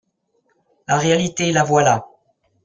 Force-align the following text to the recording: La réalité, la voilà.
La 0.87 0.97
réalité, 0.97 1.51
la 1.51 1.63
voilà. 1.63 2.07